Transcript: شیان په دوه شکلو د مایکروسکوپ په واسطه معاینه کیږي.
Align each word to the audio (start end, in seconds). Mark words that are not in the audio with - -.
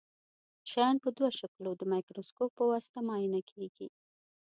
شیان 0.69 0.95
په 1.03 1.09
دوه 1.17 1.29
شکلو 1.39 1.71
د 1.77 1.81
مایکروسکوپ 1.91 2.51
په 2.57 2.63
واسطه 2.71 2.99
معاینه 3.07 3.41
کیږي. 3.51 3.87